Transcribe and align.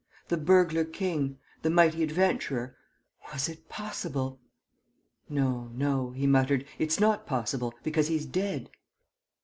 The 0.29 0.37
burglar 0.37 0.83
king, 0.83 1.37
the 1.61 1.69
mighty 1.69 2.01
adventurer! 2.01 2.75
Was 3.31 3.47
it 3.47 3.69
possible? 3.69 4.39
"No, 5.29 5.65
no," 5.75 6.09
he 6.09 6.25
muttered, 6.25 6.65
"it's 6.79 6.99
not 6.99 7.27
possible, 7.27 7.75
because 7.83 8.07
he's 8.07 8.25
dead!" 8.25 8.71